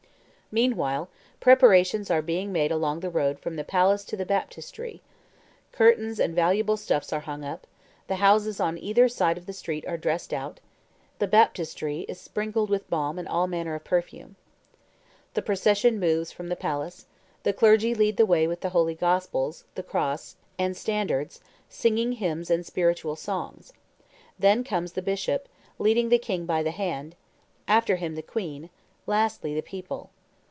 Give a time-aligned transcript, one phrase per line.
[0.61, 1.07] Meanwhile
[1.39, 4.99] preparations are being made along the road from the palace to the baptistery;
[5.71, 7.65] curtains and valuable stuffs are hung up;
[8.07, 10.59] the houses on either side of the street are dressed out;
[11.19, 14.35] the baptistery is sprinkled with balm and all manner of perfume.
[15.35, 17.05] The procession moves from the palace;
[17.43, 21.39] the clergy lead the way with the holy gospels, the cross, and standards,
[21.69, 23.71] singing hymns and spiritual songs;
[24.37, 25.47] then comes the bishop,
[25.79, 27.15] leading the king by the hand;
[27.69, 28.69] after him the queen,
[29.07, 30.09] lastly the people.